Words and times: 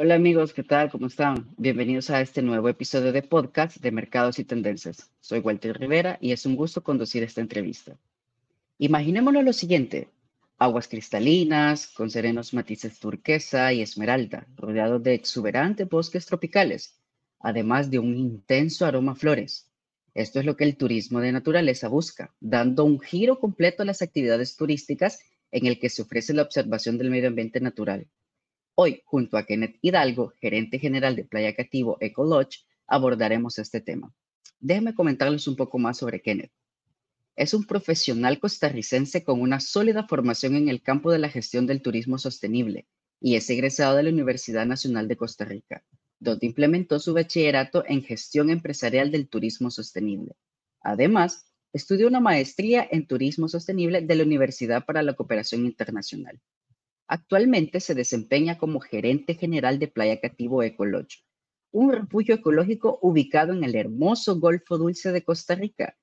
Hola 0.00 0.14
amigos, 0.14 0.52
¿qué 0.52 0.62
tal? 0.62 0.92
¿Cómo 0.92 1.08
están? 1.08 1.48
Bienvenidos 1.56 2.08
a 2.10 2.20
este 2.20 2.40
nuevo 2.40 2.68
episodio 2.68 3.10
de 3.10 3.20
podcast 3.20 3.78
de 3.78 3.90
Mercados 3.90 4.38
y 4.38 4.44
Tendencias. 4.44 5.10
Soy 5.18 5.40
Walter 5.40 5.76
Rivera 5.76 6.18
y 6.20 6.30
es 6.30 6.46
un 6.46 6.54
gusto 6.54 6.84
conducir 6.84 7.24
esta 7.24 7.40
entrevista. 7.40 7.98
Imaginémonos 8.78 9.42
lo 9.42 9.52
siguiente, 9.52 10.08
aguas 10.56 10.86
cristalinas, 10.86 11.88
con 11.88 12.10
serenos 12.10 12.54
matices 12.54 13.00
turquesa 13.00 13.72
y 13.72 13.82
esmeralda, 13.82 14.46
rodeados 14.54 15.02
de 15.02 15.14
exuberantes 15.14 15.88
bosques 15.88 16.26
tropicales, 16.26 16.94
además 17.40 17.90
de 17.90 17.98
un 17.98 18.16
intenso 18.16 18.86
aroma 18.86 19.12
a 19.12 19.16
flores. 19.16 19.66
Esto 20.14 20.38
es 20.38 20.46
lo 20.46 20.56
que 20.56 20.62
el 20.62 20.76
turismo 20.76 21.18
de 21.18 21.32
naturaleza 21.32 21.88
busca, 21.88 22.32
dando 22.38 22.84
un 22.84 23.00
giro 23.00 23.40
completo 23.40 23.82
a 23.82 23.86
las 23.86 24.00
actividades 24.00 24.56
turísticas 24.56 25.18
en 25.50 25.66
el 25.66 25.80
que 25.80 25.90
se 25.90 26.02
ofrece 26.02 26.34
la 26.34 26.42
observación 26.42 26.98
del 26.98 27.10
medio 27.10 27.26
ambiente 27.26 27.60
natural 27.60 28.06
Hoy, 28.80 29.02
junto 29.06 29.36
a 29.36 29.42
Kenneth 29.44 29.76
Hidalgo, 29.82 30.34
gerente 30.40 30.78
general 30.78 31.16
de 31.16 31.24
Playa 31.24 31.52
Cativo 31.52 31.96
Eco 31.98 32.22
Lodge, 32.22 32.64
abordaremos 32.86 33.58
este 33.58 33.80
tema. 33.80 34.14
Déjenme 34.60 34.94
comentarles 34.94 35.48
un 35.48 35.56
poco 35.56 35.80
más 35.80 35.98
sobre 35.98 36.22
Kenneth. 36.22 36.52
Es 37.34 37.54
un 37.54 37.66
profesional 37.66 38.38
costarricense 38.38 39.24
con 39.24 39.40
una 39.40 39.58
sólida 39.58 40.06
formación 40.06 40.54
en 40.54 40.68
el 40.68 40.80
campo 40.80 41.10
de 41.10 41.18
la 41.18 41.28
gestión 41.28 41.66
del 41.66 41.82
turismo 41.82 42.18
sostenible 42.18 42.86
y 43.20 43.34
es 43.34 43.50
egresado 43.50 43.96
de 43.96 44.04
la 44.04 44.10
Universidad 44.10 44.64
Nacional 44.64 45.08
de 45.08 45.16
Costa 45.16 45.44
Rica, 45.44 45.82
donde 46.20 46.46
implementó 46.46 47.00
su 47.00 47.14
bachillerato 47.14 47.82
en 47.84 48.04
gestión 48.04 48.48
empresarial 48.48 49.10
del 49.10 49.28
turismo 49.28 49.72
sostenible. 49.72 50.36
Además, 50.82 51.50
estudió 51.72 52.06
una 52.06 52.20
maestría 52.20 52.86
en 52.88 53.08
turismo 53.08 53.48
sostenible 53.48 54.02
de 54.02 54.14
la 54.14 54.22
Universidad 54.22 54.84
para 54.86 55.02
la 55.02 55.14
Cooperación 55.14 55.66
Internacional. 55.66 56.40
Actualmente 57.10 57.80
se 57.80 57.94
desempeña 57.94 58.58
como 58.58 58.80
gerente 58.80 59.34
general 59.34 59.78
de 59.78 59.88
Playa 59.88 60.20
Cativo 60.20 60.62
Eco 60.62 60.84
Lodge, 60.84 61.24
un 61.70 61.90
refugio 61.90 62.34
ecológico 62.34 62.98
ubicado 63.00 63.54
en 63.54 63.64
el 63.64 63.76
hermoso 63.76 64.38
Golfo 64.38 64.76
Dulce 64.76 65.10
de 65.10 65.24
Costa 65.24 65.54
Rica. 65.54 65.96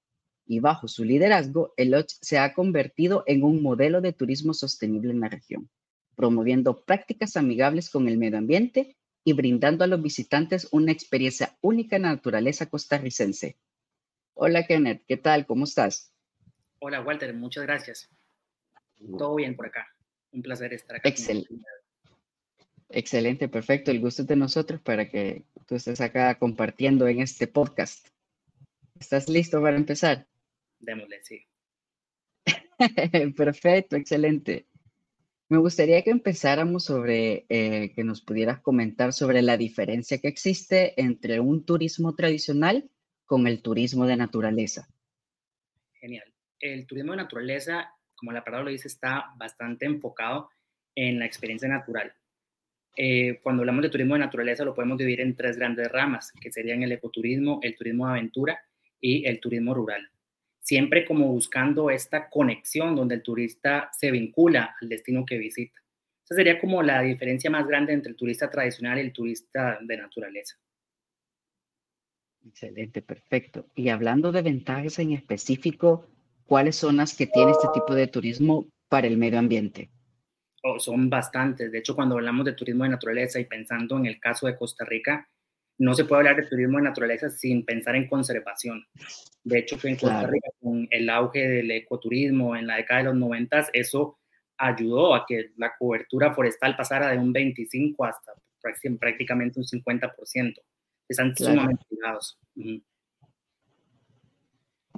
Y 0.47 0.59
bajo 0.61 0.87
su 0.87 1.03
liderazgo, 1.03 1.73
el 1.77 1.91
Lodge 1.91 2.17
se 2.21 2.39
ha 2.39 2.55
convertido 2.55 3.23
en 3.27 3.43
un 3.43 3.61
modelo 3.61 4.01
de 4.01 4.13
turismo 4.13 4.55
sostenible 4.55 5.11
en 5.11 5.19
la 5.19 5.29
región, 5.29 5.69
promoviendo 6.15 6.83
prácticas 6.83 7.37
amigables 7.37 7.91
con 7.91 8.07
el 8.07 8.17
medio 8.17 8.39
ambiente 8.39 8.97
y 9.23 9.33
brindando 9.33 9.83
a 9.83 9.87
los 9.87 10.01
visitantes 10.01 10.67
una 10.71 10.91
experiencia 10.91 11.55
única 11.61 11.97
en 11.97 12.03
la 12.03 12.15
naturaleza 12.15 12.67
costarricense. 12.67 13.57
Hola 14.33 14.65
Kenneth, 14.65 15.03
¿qué 15.07 15.17
tal? 15.17 15.45
¿Cómo 15.45 15.65
estás? 15.65 16.11
Hola 16.79 17.01
Walter, 17.01 17.31
muchas 17.35 17.63
gracias. 17.63 18.09
Todo 19.17 19.35
bien 19.35 19.55
por 19.55 19.67
acá. 19.67 19.94
Un 20.35 20.41
placer 20.41 20.73
estar 20.73 20.97
acá. 20.97 21.07
Excelente. 21.07 21.55
Excelente, 22.89 23.47
perfecto. 23.47 23.89
El 23.89 24.01
gusto 24.01 24.23
es 24.23 24.27
de 24.27 24.35
nosotros 24.35 24.81
para 24.81 25.09
que 25.09 25.45
tú 25.65 25.75
estés 25.75 26.01
acá 26.01 26.37
compartiendo 26.37 27.07
en 27.07 27.21
este 27.21 27.47
podcast. 27.47 28.09
¿Estás 28.99 29.29
listo 29.29 29.61
para 29.61 29.77
empezar? 29.77 30.27
Démosle, 30.79 31.23
sí. 31.23 31.47
perfecto, 33.35 33.95
excelente. 33.95 34.67
Me 35.47 35.57
gustaría 35.57 36.03
que 36.03 36.09
empezáramos 36.09 36.83
sobre, 36.83 37.45
eh, 37.47 37.93
que 37.95 38.03
nos 38.03 38.21
pudieras 38.21 38.59
comentar 38.59 39.13
sobre 39.13 39.41
la 39.41 39.55
diferencia 39.55 40.17
que 40.17 40.27
existe 40.27 40.99
entre 41.01 41.39
un 41.39 41.65
turismo 41.65 42.13
tradicional 42.13 42.89
con 43.25 43.47
el 43.47 43.61
turismo 43.61 44.05
de 44.05 44.17
naturaleza. 44.17 44.89
Genial. 45.93 46.33
El 46.59 46.85
turismo 46.85 47.11
de 47.11 47.17
naturaleza 47.17 47.94
como 48.15 48.31
la 48.31 48.43
palabra 48.43 48.65
lo 48.65 48.71
dice, 48.71 48.87
está 48.87 49.33
bastante 49.37 49.85
enfocado 49.85 50.49
en 50.95 51.19
la 51.19 51.25
experiencia 51.25 51.67
natural. 51.67 52.13
Eh, 52.97 53.39
cuando 53.43 53.61
hablamos 53.61 53.83
de 53.83 53.89
turismo 53.89 54.13
de 54.15 54.21
naturaleza 54.21 54.63
lo 54.63 54.73
podemos 54.73 54.97
dividir 54.97 55.21
en 55.21 55.35
tres 55.35 55.57
grandes 55.57 55.91
ramas, 55.91 56.31
que 56.39 56.51
serían 56.51 56.81
el 56.83 56.93
ecoturismo, 56.93 57.59
el 57.61 57.75
turismo 57.75 58.07
de 58.07 58.13
aventura 58.13 58.59
y 59.01 59.25
el 59.25 59.39
turismo 59.39 59.73
rural. 59.73 60.09
Siempre 60.59 61.05
como 61.05 61.27
buscando 61.27 61.89
esta 61.89 62.29
conexión 62.29 62.95
donde 62.95 63.15
el 63.15 63.21
turista 63.21 63.89
se 63.91 64.11
vincula 64.11 64.75
al 64.81 64.89
destino 64.89 65.25
que 65.25 65.37
visita. 65.37 65.79
Esa 66.23 66.35
sería 66.35 66.59
como 66.59 66.81
la 66.81 67.01
diferencia 67.01 67.51
más 67.51 67.67
grande 67.67 67.93
entre 67.93 68.11
el 68.11 68.15
turista 68.15 68.49
tradicional 68.49 68.97
y 68.97 69.01
el 69.01 69.13
turista 69.13 69.77
de 69.81 69.97
naturaleza. 69.97 70.55
Excelente, 72.47 73.01
perfecto. 73.01 73.67
Y 73.75 73.89
hablando 73.89 74.31
de 74.31 74.41
ventajas 74.41 74.99
en 74.99 75.11
específico, 75.11 76.07
¿cuáles 76.45 76.75
son 76.75 76.97
las 76.97 77.15
que 77.15 77.27
tiene 77.27 77.51
este 77.51 77.67
tipo 77.73 77.93
de 77.93 78.07
turismo 78.07 78.67
para 78.89 79.07
el 79.07 79.17
medio 79.17 79.39
ambiente? 79.39 79.89
Oh, 80.63 80.79
son 80.79 81.09
bastantes. 81.09 81.71
De 81.71 81.79
hecho, 81.79 81.95
cuando 81.95 82.15
hablamos 82.15 82.45
de 82.45 82.53
turismo 82.53 82.83
de 82.83 82.89
naturaleza 82.91 83.39
y 83.39 83.45
pensando 83.45 83.97
en 83.97 84.07
el 84.07 84.19
caso 84.19 84.47
de 84.47 84.57
Costa 84.57 84.83
Rica, 84.85 85.27
no 85.77 85.93
se 85.93 86.05
puede 86.05 86.21
hablar 86.21 86.37
de 86.37 86.47
turismo 86.47 86.77
de 86.77 86.85
naturaleza 86.85 87.29
sin 87.29 87.65
pensar 87.65 87.95
en 87.95 88.07
conservación. 88.07 88.85
De 89.43 89.59
hecho, 89.59 89.77
en 89.83 89.95
Costa 89.95 90.25
Rica, 90.25 90.49
con 90.59 90.87
el 90.89 91.09
auge 91.09 91.47
del 91.47 91.69
ecoturismo 91.71 92.55
en 92.55 92.67
la 92.67 92.77
década 92.77 92.99
de 93.01 93.05
los 93.05 93.15
90, 93.15 93.67
eso 93.73 94.17
ayudó 94.57 95.13
a 95.13 95.25
que 95.27 95.51
la 95.57 95.73
cobertura 95.77 96.33
forestal 96.33 96.75
pasara 96.75 97.11
de 97.11 97.17
un 97.17 97.33
25 97.33 98.05
hasta 98.05 98.33
prácticamente 98.99 99.59
un 99.59 99.65
50%. 99.65 100.53
Están 101.07 101.35
sumamente 101.35 101.85
ligados. 101.89 102.39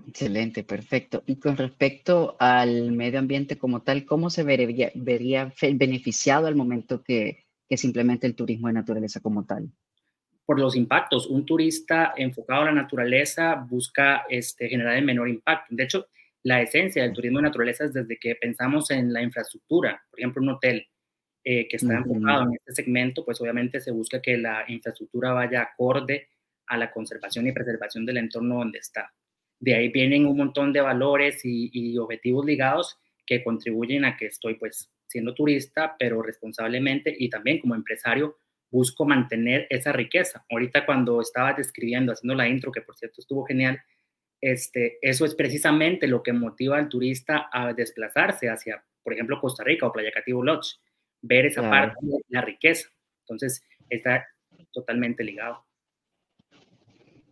Excelente, 0.08 0.64
perfecto. 0.64 1.24
Y 1.26 1.38
con 1.38 1.58
respecto 1.58 2.36
al 2.40 2.92
medio 2.92 3.20
ambiente 3.20 3.58
como 3.58 3.82
tal, 3.82 4.06
¿cómo 4.06 4.30
se 4.30 4.44
vería, 4.44 4.92
vería 4.96 5.54
beneficiado 5.74 6.48
al 6.48 6.56
momento 6.56 7.04
que, 7.04 7.46
que 7.68 7.78
se 7.78 7.88
implemente 7.88 8.28
el 8.28 8.36
turismo 8.36 8.68
de 8.68 8.74
naturaleza 8.74 9.20
como 9.20 9.46
tal? 9.46 9.70
Por 10.46 10.60
los 10.60 10.76
impactos. 10.76 11.28
Un 11.28 11.46
turista 11.46 12.14
enfocado 12.16 12.62
a 12.62 12.66
la 12.66 12.72
naturaleza 12.72 13.56
busca 13.56 14.26
este, 14.30 14.70
generar 14.70 14.98
el 14.98 15.06
menor 15.06 15.30
impacto. 15.30 15.76
De 15.76 15.84
hecho, 15.84 16.08
la 16.44 16.62
esencia 16.62 17.04
del 17.04 17.14
turismo 17.14 17.40
de 17.40 17.44
naturaleza 17.44 17.86
es 17.86 17.94
desde 17.94 18.18
que 18.18 18.36
pensamos 18.36 18.90
en 18.92 19.12
la 19.12 19.22
infraestructura. 19.22 20.02
Por 20.10 20.20
ejemplo, 20.20 20.42
un 20.42 20.50
hotel 20.50 20.88
eh, 21.44 21.68
que 21.68 21.78
está 21.78 21.98
enfocado 21.98 22.44
en 22.44 22.54
este 22.54 22.84
segmento, 22.84 23.26
pues 23.26 23.40
obviamente 23.42 23.80
se 23.80 23.92
busca 23.92 24.22
que 24.22 24.38
la 24.38 24.66
infraestructura 24.68 25.34
vaya 25.34 25.62
acorde 25.62 26.30
a 26.68 26.78
la 26.78 26.92
conservación 26.92 27.48
y 27.48 27.52
preservación 27.52 28.06
del 28.06 28.18
entorno 28.18 28.58
donde 28.60 28.80
está. 28.80 29.14
De 29.60 29.74
ahí 29.74 29.90
vienen 29.90 30.26
un 30.26 30.38
montón 30.38 30.72
de 30.72 30.82
valores 30.82 31.42
y, 31.44 31.98
objetivos 31.98 32.46
ligados 32.46 33.00
que 33.26 33.44
contribuyen 33.44 34.06
a 34.06 34.16
que 34.16 34.28
estoy 34.28 34.56
pues 34.56 34.92
siendo 35.08 35.34
turista, 35.34 35.96
pero 35.98 36.22
responsablemente 36.22 37.16
y 37.18 37.30
también 37.30 37.60
como 37.60 37.76
empresario 37.76 38.38
busco 38.70 39.06
mantener 39.06 39.66
esa 39.70 39.92
riqueza. 39.92 40.46
Ahorita 40.50 40.86
cuando 40.86 41.22
estaba 41.22 41.54
describiendo, 41.54 42.12
haciendo 42.12 42.36
la 42.36 42.48
intro, 42.48 42.72
que 42.72 42.82
por 42.82 42.96
cierto 42.96 43.22
estuvo 43.22 43.46
genial, 43.46 43.82
este, 44.42 45.00
eso 45.02 45.26
es 45.26 45.34
precisamente 45.34 46.08
lo 46.08 46.22
que 46.22 46.34
motiva 46.34 46.78
al 46.78 46.90
turista 46.90 47.50
a 47.52 47.74
desplazarse 47.74 48.50
hacia, 48.50 48.84
por 49.02 49.14
ejemplo, 49.14 49.40
Costa 49.40 49.64
Rica 49.64 49.88
o 49.88 49.92
Playa 49.92 50.12
Cativo 50.12 50.44
Lodge, 50.44 50.76
ver 51.22 51.48
esa 51.48 51.68
parte 51.68 51.96
de 52.02 52.20
la 52.30 52.42
riqueza. 52.42 52.90
Entonces, 53.22 53.64
está 53.90 54.28
totalmente 54.72 55.24
ligado. 55.24 55.66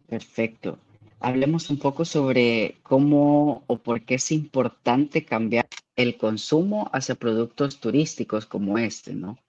Perfecto 0.07 0.79
hablemos 1.25 1.71
un 1.71 1.79
poco 1.79 2.05
sobre 2.05 2.77
cómo 2.83 3.63
o 3.65 3.79
por 3.79 4.05
qué 4.05 4.15
es 4.15 4.31
importante 4.31 5.25
cambiar 5.25 5.65
el 5.95 6.17
consumo 6.17 6.87
hacia 6.93 7.15
productos 7.15 7.79
turísticos 7.79 8.45
como 8.45 8.77
este, 8.77 9.15
¿no? 9.15 9.39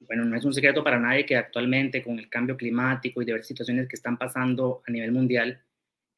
Bueno, 0.00 0.26
no 0.26 0.36
es 0.36 0.44
un 0.44 0.52
secreto 0.52 0.84
para 0.84 0.98
nadie 0.98 1.24
que 1.24 1.36
actualmente 1.36 2.02
con 2.02 2.18
el 2.18 2.28
cambio 2.28 2.58
climático 2.58 3.22
y 3.22 3.24
diversas 3.24 3.48
situaciones 3.48 3.88
que 3.88 3.96
están 3.96 4.18
pasando 4.18 4.82
a 4.86 4.90
nivel 4.90 5.12
mundial, 5.12 5.62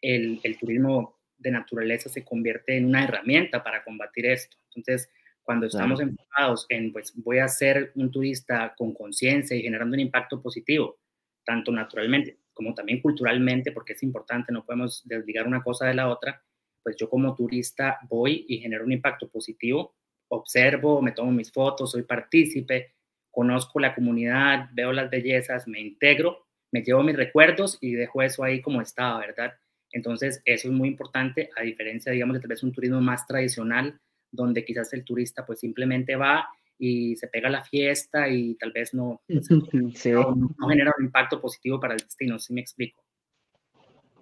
el, 0.00 0.40
turismo 0.58 1.20
de 1.38 1.52
naturaleza 1.52 2.08
se 2.08 2.24
convierte 2.24 2.76
en 2.76 2.86
una 2.86 3.04
herramienta 3.04 3.62
para 3.62 3.84
combatir 3.84 4.26
esto. 4.26 4.56
Entonces, 4.74 5.08
cuando 5.44 5.66
estamos 5.66 6.00
enfocados 6.00 6.66
en, 6.68 6.92
pues, 6.92 7.12
voy 7.14 7.38
a 7.38 7.46
ser 7.46 7.92
un 7.94 8.10
turista 8.10 8.74
con 8.76 8.92
conciencia 8.92 9.56
y 9.56 9.62
generando 9.62 9.94
un 9.94 10.00
impacto 10.00 10.42
positivo, 10.42 10.98
tanto 11.44 11.70
naturalmente 11.70 12.38
como 12.54 12.72
también 12.74 13.00
culturalmente, 13.00 13.72
porque 13.72 13.92
es 13.92 14.02
importante, 14.02 14.52
no 14.52 14.64
podemos 14.64 15.02
desligar 15.04 15.46
una 15.46 15.62
cosa 15.62 15.86
de 15.86 15.94
la 15.94 16.08
otra, 16.08 16.42
pues 16.82 16.96
yo 16.96 17.08
como 17.08 17.34
turista 17.34 17.98
voy 18.08 18.46
y 18.48 18.58
genero 18.58 18.84
un 18.84 18.92
impacto 18.92 19.28
positivo, 19.28 19.94
observo, 20.28 21.02
me 21.02 21.12
tomo 21.12 21.32
mis 21.32 21.52
fotos, 21.52 21.90
soy 21.90 22.02
partícipe, 22.02 22.94
conozco 23.30 23.80
la 23.80 23.94
comunidad, 23.94 24.68
veo 24.72 24.92
las 24.92 25.10
bellezas, 25.10 25.66
me 25.66 25.80
integro, 25.80 26.46
me 26.72 26.82
llevo 26.82 27.02
mis 27.02 27.16
recuerdos 27.16 27.78
y 27.80 27.92
dejo 27.92 28.22
eso 28.22 28.44
ahí 28.44 28.60
como 28.62 28.80
estaba, 28.80 29.18
¿verdad? 29.18 29.54
Entonces, 29.92 30.42
eso 30.44 30.68
es 30.68 30.74
muy 30.74 30.88
importante, 30.88 31.50
a 31.56 31.62
diferencia, 31.62 32.12
digamos, 32.12 32.34
de 32.34 32.40
tal 32.40 32.48
vez 32.48 32.62
un 32.62 32.72
turismo 32.72 33.00
más 33.00 33.26
tradicional, 33.26 34.00
donde 34.30 34.64
quizás 34.64 34.92
el 34.92 35.04
turista 35.04 35.46
pues 35.46 35.60
simplemente 35.60 36.16
va 36.16 36.48
y 36.84 37.16
se 37.16 37.28
pega 37.28 37.48
la 37.48 37.64
fiesta 37.64 38.28
y 38.28 38.56
tal 38.56 38.72
vez 38.72 38.92
no, 38.92 39.22
no, 39.28 39.40
genera 40.68 40.92
un 40.98 41.04
impacto 41.04 41.40
positivo 41.40 41.80
para 41.80 41.94
el 41.94 42.00
destino, 42.00 42.38
si 42.38 42.52
me 42.52 42.60
explico. 42.60 43.02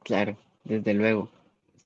Claro, 0.05 0.39
desde 0.63 0.95
luego. 0.95 1.31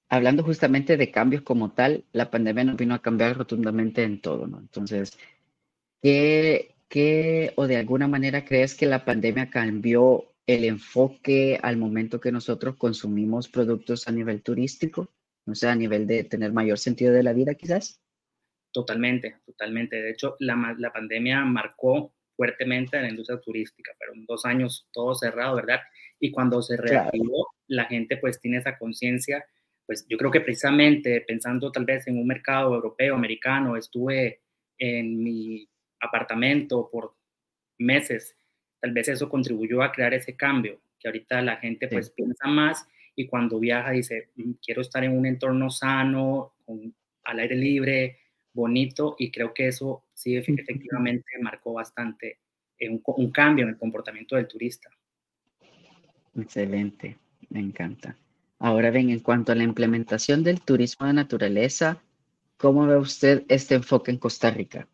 Hablando 0.08 0.43
justamente 0.44 0.96
de 0.96 1.11
cambios 1.11 1.43
como 1.43 1.73
tal, 1.73 2.05
la 2.12 2.31
pandemia 2.31 2.64
nos 2.64 2.76
vino 2.76 2.94
a 2.94 3.02
cambiar 3.02 3.37
rotundamente 3.37 4.02
en 4.02 4.20
todo, 4.20 4.46
¿no? 4.46 4.58
Entonces, 4.58 5.19
¿qué 6.02 6.75
qué 6.88 7.52
o 7.56 7.67
de 7.67 7.76
alguna 7.76 8.06
manera 8.06 8.44
crees 8.44 8.75
que 8.75 8.87
la 8.87 9.05
pandemia 9.05 9.50
cambió 9.50 10.25
el 10.46 10.64
enfoque 10.64 11.58
al 11.62 11.76
momento 11.76 12.20
que 12.20 12.31
nosotros 12.31 12.76
consumimos 12.76 13.49
productos 13.49 14.06
a 14.06 14.12
nivel 14.12 14.43
turístico? 14.43 15.11
O 15.46 15.55
sea, 15.55 15.73
a 15.73 15.76
nivel 15.76 16.06
de 16.06 16.25
tener 16.25 16.52
mayor 16.52 16.78
sentido 16.78 17.12
de 17.12 17.23
la 17.23 17.32
vida 17.32 17.55
quizás. 17.55 18.00
Totalmente, 18.76 19.37
totalmente. 19.46 19.96
De 20.02 20.11
hecho, 20.11 20.37
la, 20.38 20.76
la 20.76 20.93
pandemia 20.93 21.43
marcó 21.46 22.12
fuertemente 22.37 22.99
a 22.99 23.00
la 23.00 23.08
industria 23.08 23.40
turística. 23.40 23.93
Fueron 23.96 24.26
dos 24.26 24.44
años 24.44 24.87
todo 24.93 25.14
cerrado, 25.14 25.56
¿verdad? 25.56 25.81
Y 26.20 26.31
cuando 26.31 26.61
se 26.61 26.76
reactivó, 26.76 27.49
la 27.69 27.87
gente 27.87 28.19
pues 28.19 28.38
tiene 28.38 28.58
esa 28.58 28.76
conciencia. 28.76 29.46
Pues 29.87 30.05
yo 30.11 30.19
creo 30.19 30.31
que 30.31 30.43
precisamente 30.43 31.23
pensando 31.23 31.73
tal 31.73 31.87
vez 31.87 32.06
en 32.06 32.19
un 32.19 32.26
mercado 32.26 32.75
europeo, 32.75 33.14
americano, 33.14 33.78
estuve 33.78 34.43
en 34.76 35.23
mi 35.23 35.67
apartamento 35.99 36.90
por 36.93 37.14
meses. 37.78 38.37
Tal 38.78 38.93
vez 38.93 39.08
eso 39.08 39.31
contribuyó 39.31 39.82
a 39.82 39.90
crear 39.90 40.12
ese 40.12 40.37
cambio, 40.37 40.82
que 41.00 41.08
ahorita 41.08 41.40
la 41.40 41.56
gente 41.56 41.88
pues 41.88 42.11
piensa 42.11 42.46
más 42.46 42.87
y 43.14 43.26
cuando 43.26 43.58
viaja 43.58 43.93
dice, 43.93 44.32
mm, 44.37 44.52
quiero 44.62 44.82
estar 44.82 45.02
en 45.02 45.17
un 45.17 45.25
entorno 45.25 45.70
sano, 45.70 46.56
con, 46.67 46.94
al 47.25 47.38
aire 47.38 47.56
libre, 47.56 48.19
bonito, 48.56 49.14
y 49.18 49.30
creo 49.30 49.54
que 49.54 49.68
eso 49.68 50.02
sí 50.14 50.36
efectivamente 50.36 51.30
marcó 51.40 51.74
bastante 51.74 52.40
eh, 52.78 52.88
un, 52.88 53.00
un 53.04 53.30
cambio 53.30 53.64
en 53.64 53.70
el 53.70 53.78
comportamiento 53.78 54.34
del 54.34 54.48
turista. 54.48 54.90
Excelente, 56.36 57.16
me 57.50 57.60
encanta. 57.60 58.16
Ahora 58.58 58.90
bien, 58.90 59.10
en 59.10 59.20
cuanto 59.20 59.52
a 59.52 59.54
la 59.54 59.62
implementación 59.62 60.42
del 60.42 60.60
turismo 60.60 61.06
de 61.06 61.12
naturaleza, 61.12 62.02
¿cómo 62.56 62.86
ve 62.86 62.96
usted 62.96 63.44
este 63.48 63.76
enfoque 63.76 64.10
en 64.10 64.18
Costa 64.18 64.50
Rica? 64.50 64.88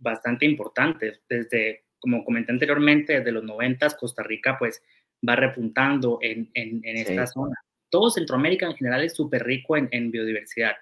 bastante 0.00 0.46
importantes. 0.46 1.20
Desde, 1.28 1.84
como 1.98 2.24
comenté 2.24 2.52
anteriormente, 2.52 3.18
desde 3.18 3.32
los 3.32 3.44
90 3.44 3.90
Costa 3.98 4.22
Rica 4.22 4.56
pues 4.58 4.82
va 5.26 5.36
repuntando 5.36 6.18
en, 6.22 6.50
en, 6.54 6.82
esta 6.84 7.26
zona. 7.26 7.54
Todo 7.90 8.10
Centroamérica 8.10 8.66
en 8.66 8.76
general 8.76 9.04
es 9.04 9.14
súper 9.14 9.44
rico 9.44 9.76
en, 9.76 9.88
en, 9.90 10.10
biodiversidad. 10.10 10.76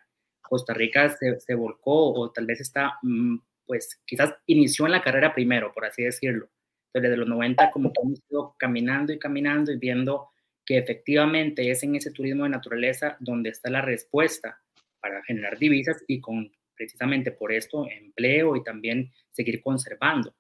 Costa 0.48 0.75
Rica 0.75 1.08
se, 1.10 1.40
se, 1.40 1.54
volcó 1.54 2.12
o 2.12 2.31
tal 2.31 2.46
vez 2.46 2.60
está, 2.60 2.98
mm, 3.02 3.37
pues 3.66 4.00
quizás 4.06 4.34
inició 4.46 4.87
en 4.87 4.93
la 4.93 5.02
carrera 5.02 5.34
primero, 5.34 5.72
por 5.72 5.84
así 5.84 6.02
decirlo. 6.02 6.48
Pero 6.93 7.04
desde 7.04 7.16
los 7.16 7.28
90 7.28 7.70
como 7.70 7.93
que 7.93 8.00
hemos 8.02 8.22
ido 8.31 8.54
caminando 8.58 9.12
y 9.12 9.19
caminando 9.19 9.72
y 9.72 9.76
viendo 9.76 10.31
que 10.64 10.78
efectivamente 10.78 11.70
es 11.70 11.82
en 11.82 11.94
ese 11.94 12.10
turismo 12.10 12.44
de 12.44 12.50
naturaleza 12.50 13.16
donde 13.20 13.50
está 13.50 13.70
la 13.70 13.82
respuesta 13.82 14.60
para 15.00 15.22
generar 15.22 15.58
divisas 15.58 16.02
y 16.08 16.20
con 16.20 16.50
precisamente 16.76 17.31
por 17.31 17.52
esto 17.52 17.87
empleo 17.88 18.56
y 18.56 18.62
también 18.62 19.12
seguir 19.31 19.62
conservando. 19.62 20.34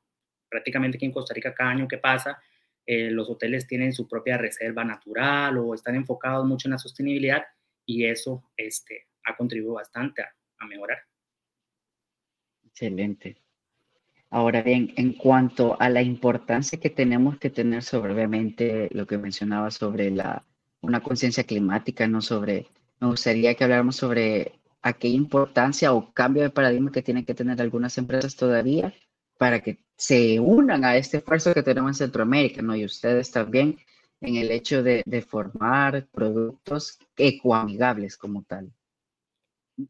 Prácticamente 0.48 0.96
aquí 0.96 1.06
en 1.06 1.12
Costa 1.12 1.32
Rica 1.32 1.54
cada 1.54 1.70
año 1.70 1.88
que 1.88 1.98
pasa, 1.98 2.38
eh, 2.84 3.10
los 3.10 3.28
hoteles 3.30 3.66
tienen 3.66 3.92
su 3.92 4.06
propia 4.06 4.36
reserva 4.36 4.84
natural 4.84 5.58
o 5.58 5.74
están 5.74 5.96
enfocados 5.96 6.46
mucho 6.46 6.68
en 6.68 6.72
la 6.72 6.78
sostenibilidad 6.78 7.44
y 7.84 8.04
eso 8.04 8.50
este, 8.56 9.06
ha 9.26 9.36
contribuido 9.36 9.74
bastante 9.74 10.22
a, 10.22 10.34
a 10.58 10.66
mejorar. 10.66 10.98
Excelente. 12.64 13.36
Ahora 14.30 14.62
bien, 14.62 14.92
en 14.96 15.12
cuanto 15.12 15.80
a 15.80 15.88
la 15.88 16.02
importancia 16.02 16.80
que 16.80 16.90
tenemos 16.90 17.38
que 17.38 17.50
tener 17.50 17.82
sobre, 17.82 18.12
obviamente, 18.12 18.88
lo 18.92 19.06
que 19.06 19.18
mencionaba 19.18 19.70
sobre 19.70 20.10
la, 20.10 20.44
una 20.80 21.00
conciencia 21.02 21.44
climática, 21.44 22.08
no 22.08 22.20
sobre, 22.20 22.66
me 23.00 23.08
gustaría 23.08 23.54
que 23.54 23.64
habláramos 23.64 23.96
sobre 23.96 24.52
a 24.82 24.92
qué 24.92 25.08
importancia 25.08 25.92
o 25.92 26.12
cambio 26.12 26.42
de 26.42 26.50
paradigma 26.50 26.92
que 26.92 27.02
tienen 27.02 27.24
que 27.24 27.34
tener 27.34 27.60
algunas 27.60 27.96
empresas 27.98 28.36
todavía 28.36 28.92
para 29.38 29.60
que 29.60 29.78
se 29.96 30.38
unan 30.40 30.84
a 30.84 30.96
este 30.96 31.18
esfuerzo 31.18 31.54
que 31.54 31.62
tenemos 31.62 31.90
en 31.92 32.06
Centroamérica, 32.06 32.62
¿no? 32.62 32.76
Y 32.76 32.84
ustedes 32.84 33.30
también 33.30 33.78
en 34.20 34.36
el 34.36 34.50
hecho 34.50 34.82
de, 34.82 35.02
de 35.04 35.22
formar 35.22 36.06
productos 36.06 36.98
ecoamigables 37.16 38.16
como 38.16 38.42
tal. 38.42 38.72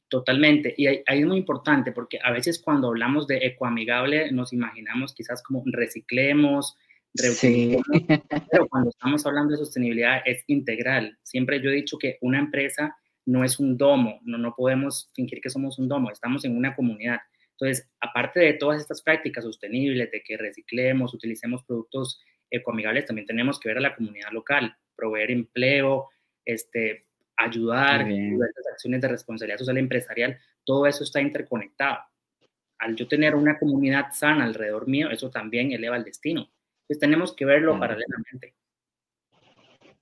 Totalmente. 0.08 0.74
Y 0.76 0.86
ahí, 0.86 1.02
es 1.06 1.26
muy 1.26 1.38
importante 1.38 1.92
porque 1.92 2.18
a 2.22 2.32
veces 2.32 2.60
cuando 2.60 2.88
hablamos 2.88 3.26
de 3.26 3.38
ecoamigable 3.46 4.32
nos 4.32 4.52
imaginamos 4.52 5.14
quizás 5.14 5.42
como 5.42 5.62
reciclemos, 5.66 6.76
reutilizemos, 7.14 7.86
pero 8.50 8.68
cuando 8.68 8.90
estamos 8.90 9.24
hablando 9.26 9.52
de 9.52 9.58
sostenibilidad 9.58 10.22
es 10.24 10.42
integral. 10.48 11.16
Siempre 11.22 11.62
yo 11.62 11.70
he 11.70 11.74
dicho 11.74 11.98
que 11.98 12.18
una 12.20 12.38
empresa 12.38 12.96
no 13.26 13.44
es 13.44 13.58
un 13.58 13.76
domo, 13.76 14.20
no, 14.24 14.38
no 14.38 14.54
podemos 14.56 15.10
fingir 15.14 15.40
que 15.40 15.50
somos 15.50 15.78
un 15.78 15.88
domo, 15.88 16.10
estamos 16.10 16.44
en 16.44 16.56
una 16.56 16.74
comunidad. 16.74 17.18
Entonces, 17.52 17.88
aparte 18.00 18.40
de 18.40 18.54
todas 18.54 18.80
estas 18.80 19.02
prácticas 19.02 19.44
sostenibles, 19.44 20.10
de 20.10 20.22
que 20.22 20.36
reciclemos, 20.36 21.14
utilicemos 21.14 21.64
productos 21.64 22.20
ecoamigables, 22.50 23.06
también 23.06 23.26
tenemos 23.26 23.58
que 23.58 23.68
ver 23.68 23.78
a 23.78 23.80
la 23.80 23.96
comunidad 23.96 24.30
local, 24.30 24.76
proveer 24.94 25.30
empleo, 25.30 26.08
este, 26.44 27.05
ayudar, 27.36 28.06
diversas 28.06 28.66
acciones 28.72 29.00
de 29.00 29.08
responsabilidad 29.08 29.58
social 29.58 29.78
empresarial, 29.78 30.38
todo 30.64 30.86
eso 30.86 31.04
está 31.04 31.20
interconectado. 31.20 31.98
Al 32.78 32.94
yo 32.96 33.06
tener 33.08 33.34
una 33.34 33.58
comunidad 33.58 34.12
sana 34.12 34.44
alrededor 34.44 34.88
mío, 34.88 35.10
eso 35.10 35.30
también 35.30 35.72
eleva 35.72 35.96
el 35.96 36.04
destino. 36.04 36.48
Entonces 36.82 37.00
tenemos 37.00 37.34
que 37.34 37.44
verlo 37.44 37.78
paralelamente. 37.78 38.54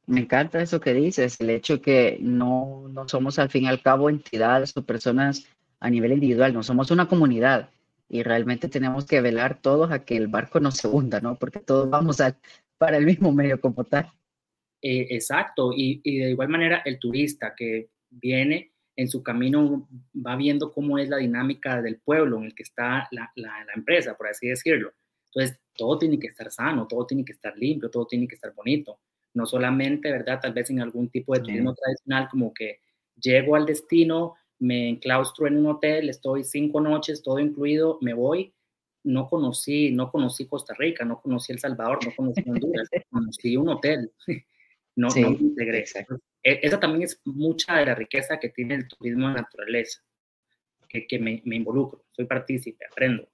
Me 0.06 0.20
encanta 0.20 0.60
eso 0.60 0.81
que 0.81 0.92
dices, 0.92 1.40
el 1.40 1.50
hecho 1.50 1.81
que 1.81 2.19
no, 2.20 2.88
no 2.90 3.08
somos 3.08 3.38
al 3.38 3.48
fin 3.48 3.64
y 3.64 3.69
al 3.69 3.81
cabo 3.81 4.10
entidades 4.10 4.76
o 4.76 4.84
personas 4.84 5.46
a 5.81 5.88
nivel 5.88 6.12
individual, 6.12 6.52
no 6.52 6.62
somos 6.62 6.90
una 6.90 7.08
comunidad 7.08 7.70
y 8.08 8.22
realmente 8.22 8.69
tenemos 8.69 9.06
que 9.06 9.20
velar 9.20 9.60
todos 9.60 9.90
a 9.90 10.04
que 10.04 10.16
el 10.16 10.28
barco 10.28 10.60
no 10.60 10.70
se 10.70 10.88
hunda, 10.88 11.20
¿no? 11.20 11.36
Porque 11.36 11.60
todos 11.60 11.88
vamos 11.88 12.20
a, 12.20 12.36
para 12.76 12.98
el 12.98 13.06
mismo 13.06 13.32
medio 13.32 13.60
como 13.60 13.84
tal. 13.84 14.10
Eh, 14.86 15.06
exacto, 15.10 15.72
y, 15.75 16.00
y, 16.04 16.19
de 16.19 16.31
igual 16.31 16.50
manera 16.50 16.82
el 16.84 16.98
turista 16.98 17.54
que 17.56 17.88
viene 18.10 18.72
en 18.96 19.08
su 19.08 19.22
camino 19.22 19.88
va 20.14 20.36
viendo 20.36 20.70
cómo 20.72 20.98
es 20.98 21.08
la 21.08 21.16
dinámica 21.16 21.81
del 21.81 22.00
pueblo 22.00 22.36
en 22.36 22.44
el 22.44 22.54
que 22.54 22.64
está 22.64 23.08
la, 23.10 23.32
la, 23.36 23.64
la 23.64 23.72
empresa, 23.75 24.14
por 24.14 24.28
así 24.28 24.48
decirlo. 24.48 24.92
Entonces, 25.32 25.58
todo 25.75 25.98
tiene 25.98 26.19
que 26.19 26.26
estar 26.26 26.50
sano, 26.50 26.86
todo 26.86 27.06
tiene 27.06 27.25
que 27.25 27.32
estar 27.32 27.56
limpio, 27.56 27.91
todo 27.91 28.06
tiene 28.06 28.29
que 28.29 28.34
estar 28.34 28.53
bonito 28.55 29.00
no 29.34 29.46
solamente, 29.46 30.10
¿verdad? 30.10 30.41
Tal 30.41 30.53
vez 30.53 30.70
en 30.70 30.81
algún 30.81 31.08
tipo 31.10 31.34
de 31.34 31.41
turismo 31.41 31.74
tradicional, 31.74 32.29
como 32.31 32.55
que 32.55 32.79
llego 33.20 33.56
al 33.56 33.67
destino, 33.67 34.34
me 34.60 34.88
enclaustro 34.88 35.46
en 35.46 35.58
un 35.58 35.67
hotel, 35.67 36.08
estoy 36.08 36.44
cinco 36.44 36.81
noches, 36.81 37.22
todo 37.22 37.38
incluido, 37.41 37.98
me 38.00 38.14
voy. 38.14 38.55
No 39.03 39.29
conocí, 39.29 39.91
no 39.91 40.10
conocí 40.10 40.46
Costa 40.46 40.72
Rica, 40.79 41.05
no 41.05 41.20
conocí 41.20 41.53
El 41.53 41.58
Salvador, 41.58 41.98
no 42.06 42.12
conocí 42.17 42.43
Honduras, 42.48 42.88
conocí 43.10 43.56
un 43.56 43.69
hotel. 43.69 44.12
No, 44.96 45.08
no 45.08 45.31
me 45.31 45.36
integré. 45.36 45.84
Esa 46.43 46.81
también 46.81 47.03
es 47.03 47.20
mucha 47.24 47.79
de 47.79 47.86
la 47.86 47.94
riqueza 47.94 48.39
que 48.39 48.51
tiene 48.51 48.74
el 48.77 48.89
turismo 48.89 49.29
de 49.29 49.34
naturaleza, 49.34 50.03
que, 50.89 51.06
que 51.06 51.19
me, 51.19 51.43
me 51.44 51.56
involucro, 51.56 52.05
soy 52.13 52.27
partícipe, 52.27 52.84
aprendo. 52.91 53.29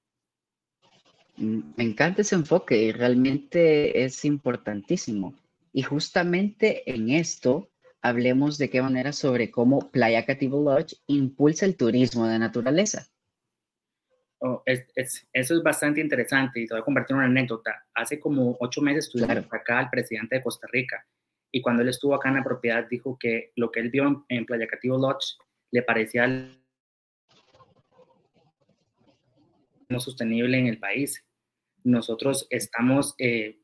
Mm, 1.37 1.73
me 1.77 1.85
encanta 1.85 2.23
ese 2.23 2.35
enfoque 2.35 2.77
y 2.77 2.93
realmente 2.93 4.05
es 4.05 4.25
importantísimo. 4.25 5.35
Y 5.73 5.83
justamente 5.83 6.91
en 6.91 7.11
esto 7.11 7.69
hablemos 8.03 8.59
de 8.59 8.71
qué 8.71 8.81
manera 8.81 9.13
sobre 9.13 9.51
cómo 9.51 9.91
Playa 9.91 10.25
Cativo 10.25 10.63
Lodge 10.63 10.97
impulsa 11.07 11.67
el 11.67 11.77
turismo 11.77 12.27
de 12.27 12.39
naturaleza. 12.39 13.07
Oh, 14.43 14.63
es, 14.65 14.87
eso 14.95 15.55
es 15.57 15.63
bastante 15.63 16.01
interesante 16.01 16.61
y 16.61 16.67
te 16.67 16.73
voy 16.73 16.81
a 16.81 16.85
compartir 16.85 17.15
una 17.15 17.27
anécdota. 17.27 17.85
Hace 17.95 18.19
como 18.19 18.57
ocho 18.61 18.81
meses 18.81 19.07
estuvimos 19.07 19.47
acá 19.51 19.81
al 19.81 19.91
presidente 19.91 20.37
de 20.37 20.43
Costa 20.43 20.67
Rica 20.73 21.07
y 21.53 21.61
cuando 21.61 21.83
él 21.83 21.89
estuvo 21.89 22.15
acá 22.15 22.29
en 22.29 22.37
la 22.37 22.45
propiedad 22.45 22.87
dijo 22.89 23.19
que 23.19 23.53
lo 23.57 23.71
que 23.71 23.81
él 23.81 23.91
vio 23.91 24.25
en, 24.29 24.47
Playa 24.47 24.67
Cativo 24.67 24.99
Lodge 24.99 25.37
le 25.71 25.83
parecía 25.83 26.27
no 29.89 30.01
sostenible 30.01 30.59
en 30.59 30.67
el 30.67 30.79
país. 30.79 31.25
Nosotros 31.83 32.47
estamos 32.51 33.15
eh, 33.19 33.59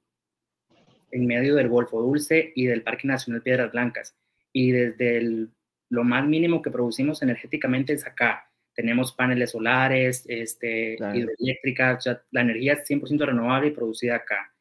en 1.13 1.27
medio 1.27 1.55
del 1.55 1.69
Golfo 1.69 2.03
Dulce 2.03 2.53
y 2.57 2.67
del 2.67 2.83
Parque 2.83 3.07
Nacional 3.07 3.43
Piedras 3.43 3.71
Blancas. 3.71 4.17
Y 4.53 4.73
desde 4.73 5.49
lo 5.89 6.05
más 6.05 6.27
mínimo 6.27 6.63
que 6.63 6.71
producimos 6.71 7.23
energéticamente 7.23 7.93
es 7.93 8.07
acá. 8.07 8.51
Tenemos 8.75 9.13
paneles 9.13 9.53
solares, 9.53 10.25
este, 10.29 10.95
hidroeléctricas, 10.95 12.05
la 12.31 12.41
energía 12.41 12.75
es 12.75 12.91
100% 12.91 13.25
renovable 13.25 13.69
y 13.69 13.71
producida 13.71 14.17
acá. 14.17 14.53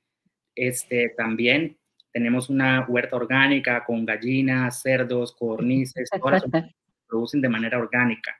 Este, 0.55 1.09
también 1.17 1.77
tenemos 2.15 2.49
una 2.49 2.85
huerta 2.87 3.17
orgánica 3.17 3.83
con 3.85 4.05
gallinas, 4.05 4.81
cerdos, 4.81 5.35
cornices, 5.35 6.09
todas 6.09 6.43
las 6.51 6.65
producen 7.07 7.41
de 7.41 7.49
manera 7.49 7.77
orgánica. 7.77 8.35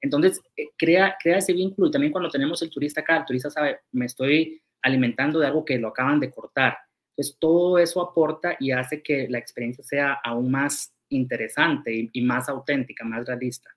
Entonces, 0.00 0.40
eh, 0.56 0.70
crea, 0.76 1.16
crea 1.22 1.38
ese 1.38 1.52
vínculo 1.52 1.88
y 1.88 1.90
también 1.90 2.12
cuando 2.12 2.30
tenemos 2.30 2.62
el 2.62 2.70
turista 2.70 3.02
acá, 3.02 3.18
el 3.18 3.24
turista 3.24 3.50
sabe, 3.50 3.80
me 3.92 4.06
estoy 4.06 4.60
alimentando 4.82 5.38
de 5.38 5.46
algo 5.46 5.64
que 5.64 5.78
lo 5.78 5.88
acaban 5.88 6.18
de 6.18 6.30
cortar 6.30 6.78
entonces, 7.18 7.36
todo 7.40 7.78
eso 7.78 8.00
aporta 8.00 8.56
y 8.60 8.70
hace 8.70 9.02
que 9.02 9.26
la 9.28 9.38
experiencia 9.38 9.82
sea 9.82 10.12
aún 10.22 10.52
más 10.52 10.94
interesante 11.08 12.10
y, 12.12 12.22
más 12.22 12.48
auténtica, 12.48 13.04
más 13.04 13.26
realista. 13.26 13.68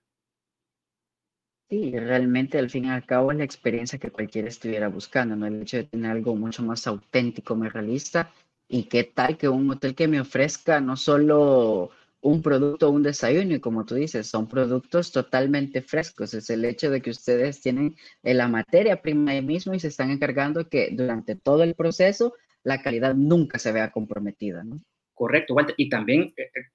Sí, 1.68 1.90
realmente 1.98 2.58
al 2.58 2.70
fin 2.70 2.84
y 2.84 2.90
al 2.90 3.04
cabo 3.04 3.32
es 3.32 3.38
la 3.38 3.44
experiencia 3.44 3.98
que 3.98 4.12
cualquiera 4.12 4.46
estuviera 4.46 4.86
buscando, 4.86 5.34
¿no? 5.34 5.46
El 5.46 5.62
hecho 5.62 5.78
de 5.78 5.84
tener 5.84 6.12
algo 6.12 6.36
mucho 6.36 6.62
más 6.62 6.86
auténtico, 6.86 7.56
más 7.56 7.72
realista. 7.72 8.30
Y 8.74 8.84
qué 8.84 9.04
tal 9.04 9.36
que 9.36 9.50
un 9.50 9.70
hotel 9.70 9.94
que 9.94 10.08
me 10.08 10.18
ofrezca 10.18 10.80
no 10.80 10.96
solo 10.96 11.90
un 12.22 12.40
producto 12.40 12.88
un 12.88 13.02
desayuno, 13.02 13.54
y 13.54 13.60
como 13.60 13.84
tú 13.84 13.96
dices, 13.96 14.26
son 14.26 14.48
productos 14.48 15.12
totalmente 15.12 15.82
frescos. 15.82 16.32
Es 16.32 16.48
el 16.48 16.64
hecho 16.64 16.90
de 16.90 17.02
que 17.02 17.10
ustedes 17.10 17.60
tienen 17.60 17.96
eh, 18.22 18.32
la 18.32 18.48
materia 18.48 19.02
prima 19.02 19.32
ahí 19.32 19.42
mismo 19.42 19.74
y 19.74 19.80
se 19.80 19.88
están 19.88 20.10
encargando 20.10 20.70
que 20.70 20.88
durante 20.90 21.36
todo 21.36 21.64
el 21.64 21.74
proceso 21.74 22.32
la 22.62 22.80
calidad 22.80 23.14
nunca 23.14 23.58
se 23.58 23.72
vea 23.72 23.90
comprometida. 23.90 24.64
Correcto, 25.12 25.52
Walter. 25.52 25.74
Y 25.76 25.90
también 25.90 26.32
eh, 26.38 26.44
eh, 26.54 26.70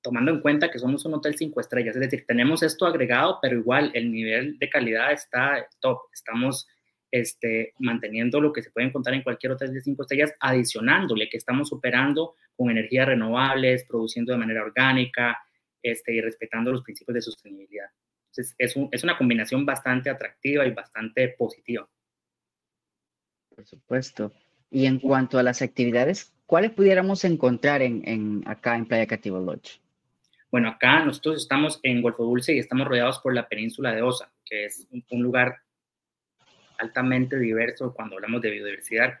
tomando 0.00 0.30
en 0.30 0.42
cuenta 0.42 0.70
que 0.70 0.78
somos 0.78 1.04
un 1.06 1.14
hotel 1.14 1.34
cinco 1.36 1.60
estrellas, 1.60 1.96
es 1.96 2.02
decir, 2.02 2.24
tenemos 2.24 2.62
esto 2.62 2.86
agregado, 2.86 3.40
pero 3.42 3.58
igual 3.58 3.90
el 3.94 4.12
nivel 4.12 4.60
de 4.60 4.70
calidad 4.70 5.10
está 5.10 5.66
top. 5.80 6.02
Estamos 6.12 6.68
este, 7.12 7.74
manteniendo 7.78 8.40
lo 8.40 8.52
que 8.52 8.62
se 8.62 8.72
puede 8.72 8.88
encontrar 8.88 9.14
en 9.14 9.22
cualquier 9.22 9.52
hotel 9.52 9.72
de 9.72 9.80
cinco 9.80 10.02
estrellas, 10.02 10.34
adicionándole 10.40 11.28
que 11.28 11.36
estamos 11.36 11.72
operando 11.72 12.34
con 12.56 12.70
energías 12.70 13.06
renovables, 13.06 13.84
produciendo 13.84 14.32
de 14.32 14.38
manera 14.38 14.62
orgánica 14.62 15.38
este, 15.80 16.14
y 16.14 16.20
respetando 16.20 16.72
los 16.72 16.82
principios 16.82 17.14
de 17.14 17.22
sostenibilidad. 17.22 17.86
Entonces, 18.30 18.54
es, 18.58 18.74
es 18.90 19.04
una 19.04 19.16
combinación 19.16 19.64
bastante 19.64 20.10
atractiva 20.10 20.66
y 20.66 20.72
bastante 20.72 21.28
positiva. 21.28 21.88
Por 23.54 23.64
supuesto. 23.66 24.32
Y 24.70 24.86
en 24.86 24.98
cuanto 24.98 25.38
a 25.38 25.42
las 25.42 25.60
actividades, 25.60 26.32
¿cuáles 26.46 26.70
pudiéramos 26.70 27.24
encontrar 27.24 27.82
en, 27.82 28.02
en 28.08 28.42
acá 28.46 28.76
en 28.76 28.86
Playa 28.86 29.06
Cativo 29.06 29.38
Lodge? 29.38 29.82
Bueno, 30.52 30.68
acá 30.68 31.02
nosotros 31.02 31.36
estamos 31.36 31.80
en 31.82 32.02
Golfo 32.02 32.24
Dulce 32.24 32.54
y 32.54 32.58
estamos 32.58 32.86
rodeados 32.86 33.18
por 33.20 33.34
la 33.34 33.48
península 33.48 33.94
de 33.94 34.02
Osa, 34.02 34.30
que 34.44 34.66
es 34.66 34.86
un, 34.90 35.22
lugar 35.22 35.56
altamente 36.82 37.38
diverso 37.38 37.94
cuando 37.94 38.16
hablamos 38.16 38.42
de 38.42 38.50
biodiversidad. 38.50 39.14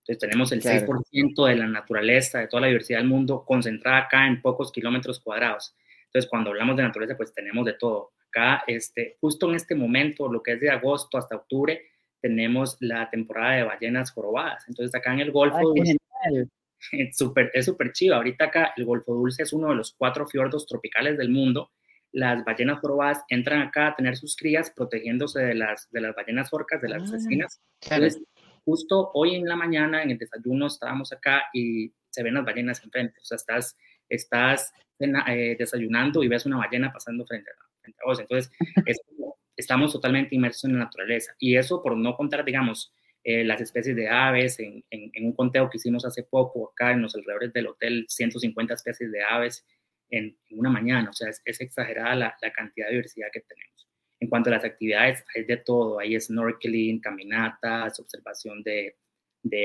Entonces 0.00 0.20
tenemos 0.20 0.52
el 0.52 0.62
6% 0.62 1.46
de 1.46 1.56
la 1.56 1.66
naturaleza, 1.66 2.38
de 2.38 2.48
toda 2.48 2.62
la 2.62 2.68
diversidad 2.68 3.00
del 3.00 3.08
mundo, 3.08 3.44
concentrada 3.44 3.98
acá 3.98 4.26
en 4.26 4.40
pocos 4.40 4.72
kilómetros 4.72 5.20
cuadrados. 5.20 5.76
Entonces 6.06 6.30
cuando 6.30 6.50
hablamos 6.50 6.76
de 6.76 6.84
naturaleza, 6.84 7.16
pues 7.16 7.34
tenemos 7.34 7.66
de 7.66 7.74
todo. 7.74 8.12
Acá, 8.28 8.62
este, 8.66 9.16
justo 9.20 9.48
en 9.48 9.56
este 9.56 9.74
momento, 9.74 10.30
lo 10.30 10.42
que 10.42 10.52
es 10.52 10.60
de 10.60 10.70
agosto 10.70 11.18
hasta 11.18 11.36
octubre, 11.36 11.82
tenemos 12.20 12.76
la 12.80 13.08
temporada 13.10 13.56
de 13.56 13.62
ballenas 13.64 14.10
jorobadas. 14.10 14.64
Entonces 14.68 14.94
acá 14.94 15.12
en 15.12 15.20
el 15.20 15.30
Golfo 15.30 15.74
es 16.92 17.16
súper 17.16 17.50
es 17.52 17.66
super 17.66 17.92
chido. 17.92 18.14
Ahorita 18.14 18.46
acá 18.46 18.72
el 18.76 18.84
Golfo 18.84 19.14
Dulce 19.14 19.42
es 19.42 19.52
uno 19.52 19.68
de 19.68 19.74
los 19.74 19.92
cuatro 19.92 20.26
fiordos 20.26 20.66
tropicales 20.66 21.18
del 21.18 21.30
mundo. 21.30 21.70
Las 22.18 22.44
ballenas 22.44 22.80
jorobadas 22.80 23.22
entran 23.28 23.62
acá 23.62 23.88
a 23.88 23.94
tener 23.94 24.16
sus 24.16 24.34
crías 24.34 24.72
protegiéndose 24.74 25.40
de 25.40 25.54
las, 25.54 25.88
de 25.92 26.00
las 26.00 26.16
ballenas 26.16 26.52
orcas, 26.52 26.82
de 26.82 26.88
las 26.88 27.02
ah, 27.02 27.04
asesinas. 27.04 27.60
Entonces, 27.80 28.20
justo 28.64 29.12
hoy 29.14 29.36
en 29.36 29.46
la 29.46 29.54
mañana 29.54 30.02
en 30.02 30.10
el 30.10 30.18
desayuno 30.18 30.66
estábamos 30.66 31.12
acá 31.12 31.44
y 31.52 31.92
se 32.10 32.24
ven 32.24 32.34
las 32.34 32.44
ballenas 32.44 32.82
enfrente. 32.82 33.20
O 33.22 33.24
sea, 33.24 33.36
estás, 33.36 33.76
estás 34.08 34.72
eh, 34.98 35.54
desayunando 35.56 36.24
y 36.24 36.28
ves 36.28 36.44
una 36.44 36.56
ballena 36.56 36.92
pasando 36.92 37.24
frente 37.24 37.52
a, 37.52 37.54
frente 37.80 38.00
a 38.02 38.08
vos. 38.08 38.18
Entonces, 38.18 38.50
estamos 39.56 39.92
totalmente 39.92 40.34
inmersos 40.34 40.64
en 40.64 40.72
la 40.72 40.86
naturaleza. 40.86 41.34
Y 41.38 41.56
eso 41.56 41.80
por 41.80 41.96
no 41.96 42.16
contar, 42.16 42.44
digamos, 42.44 42.92
eh, 43.22 43.44
las 43.44 43.60
especies 43.60 43.94
de 43.94 44.08
aves, 44.08 44.58
en, 44.58 44.82
un 45.20 45.32
conteo 45.34 45.68
que 45.68 45.76
hicimos 45.76 46.04
hace 46.04 46.22
poco 46.22 46.70
acá 46.70 46.92
en 46.92 47.02
los 47.02 47.14
alrededores 47.14 47.52
del 47.52 47.66
hotel, 47.66 48.06
150 48.08 48.74
especies 48.74 49.12
de 49.12 49.22
aves 49.22 49.64
en, 50.10 50.36
una 50.50 50.70
mañana, 50.70 51.10
o 51.10 51.12
sea, 51.12 51.28
es, 51.28 51.60
exagerada 51.60 52.14
la, 52.14 52.52
cantidad 52.54 52.86
de 52.86 52.92
diversidad 52.94 53.28
que 53.32 53.40
tenemos. 53.40 53.88
En 54.20 54.28
cuanto 54.28 54.50
a 54.50 54.54
las 54.54 54.64
actividades, 54.64 55.24
hay 55.34 55.44
de 55.44 55.58
todo, 55.58 55.98
hay 55.98 56.18
snorkeling, 56.20 57.00
caminatas, 57.00 58.00
observación 58.00 58.62
de, 58.62 58.96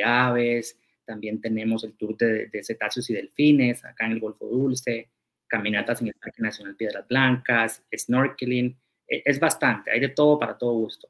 aves, 0.03 0.79
también 1.05 1.41
tenemos 1.41 1.83
el 1.83 1.97
tour 1.97 2.15
de, 2.17 2.47
de, 2.47 2.63
cetáceos 2.63 3.09
y 3.09 3.13
delfines 3.13 3.83
acá 3.83 4.05
en 4.05 4.13
el 4.13 4.19
Golfo 4.19 4.45
Dulce, 4.45 5.09
caminatas 5.47 6.01
en 6.01 6.07
el 6.07 6.13
Parque 6.13 6.41
Nacional 6.41 6.75
Piedras 6.75 7.07
Blancas, 7.07 7.83
snorkeling, 7.95 8.77
e, 9.07 9.23
es 9.25 9.39
bastante, 9.39 9.91
hay 9.91 9.99
de 9.99 10.09
todo 10.09 10.39
para 10.39 10.57
todo 10.57 10.73
gusto. 10.73 11.09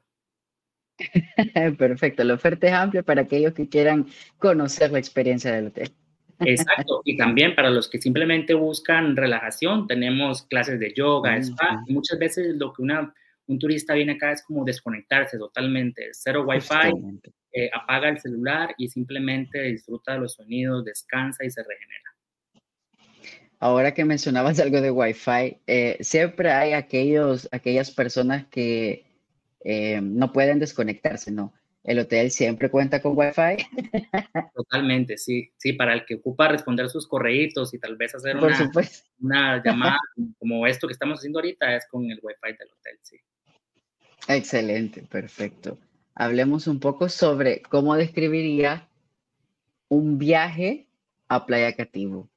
Perfecto, 1.78 2.24
la 2.24 2.34
oferta 2.34 2.66
es 2.66 2.72
amplia 2.72 3.02
para 3.02 3.22
aquellos 3.22 3.52
que 3.52 3.68
quieran 3.68 4.06
conocer 4.38 4.90
la 4.90 4.98
experiencia 4.98 5.52
del 5.52 5.66
hotel. 5.68 5.92
Exacto, 6.40 7.02
y 7.04 7.16
también 7.16 7.54
para 7.54 7.70
los 7.70 7.88
que 7.88 8.00
simplemente 8.00 8.54
buscan 8.54 9.16
relajación, 9.16 9.86
tenemos 9.86 10.42
clases 10.46 10.80
de 10.80 10.92
yoga, 10.94 11.36
spa, 11.38 11.82
muchas 11.88 12.18
veces 12.18 12.56
lo 12.56 12.72
que 12.72 12.82
una, 12.82 13.14
un 13.46 13.58
turista 13.58 13.94
viene 13.94 14.12
acá 14.12 14.32
es 14.32 14.42
como 14.42 14.64
desconectarse 14.64 15.38
totalmente, 15.38 16.08
cero 16.12 16.44
wifi, 16.46 17.20
eh, 17.52 17.70
apaga 17.72 18.08
el 18.08 18.18
celular 18.18 18.74
y 18.78 18.88
simplemente 18.88 19.62
disfruta 19.62 20.14
de 20.14 20.20
los 20.20 20.34
sonidos, 20.34 20.84
descansa 20.84 21.44
y 21.44 21.50
se 21.50 21.62
regenera. 21.62 22.14
Ahora 23.60 23.94
que 23.94 24.04
mencionabas 24.04 24.58
algo 24.60 24.80
de 24.80 24.90
wifi, 24.90 25.58
eh, 25.66 25.96
siempre 26.00 26.50
hay 26.50 26.72
aquellos, 26.72 27.48
aquellas 27.52 27.90
personas 27.90 28.46
que 28.46 29.06
eh, 29.60 30.00
no 30.02 30.32
pueden 30.32 30.58
desconectarse, 30.58 31.30
¿no? 31.30 31.54
El 31.84 31.98
hotel 31.98 32.30
siempre 32.30 32.70
cuenta 32.70 33.02
con 33.02 33.12
Wi-Fi. 33.14 33.66
Totalmente, 34.54 35.18
sí. 35.18 35.52
Sí, 35.58 35.74
para 35.74 35.92
el 35.92 36.06
que 36.06 36.14
ocupa 36.14 36.48
responder 36.48 36.88
sus 36.88 37.06
correitos 37.06 37.74
y 37.74 37.78
tal 37.78 37.96
vez 37.96 38.14
hacer 38.14 38.38
una, 38.38 38.70
una, 39.20 39.62
llamada 39.62 39.98
como 40.38 40.66
esto 40.66 40.86
que 40.86 40.94
estamos 40.94 41.18
haciendo 41.18 41.40
ahorita 41.40 41.76
es 41.76 41.86
con 41.90 42.10
el 42.10 42.18
Wi-Fi 42.22 42.56
del 42.58 42.72
hotel, 42.72 42.98
sí. 43.02 43.20
Excelente, 44.28 45.02
perfecto. 45.02 45.78
Hablemos 46.14 46.66
un 46.66 46.80
poco 46.80 47.10
sobre 47.10 47.60
cómo 47.60 47.94
describiría 47.96 48.88
un 49.88 50.18
viaje 50.18 50.88
a 51.28 51.44
Playa 51.44 51.76
Cativo. 51.76 52.30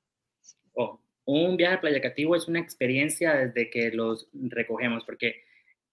Oh, 0.74 1.00
un 1.24 1.56
viaje 1.56 1.76
a 1.76 1.82
Playa 1.82 2.02
Cativo 2.02 2.36
es 2.36 2.50
una 2.50 2.60
experiencia 2.60 3.34
desde 3.34 3.70
que 3.70 3.92
los 3.92 4.28
recogemos, 4.34 5.06
porque 5.06 5.47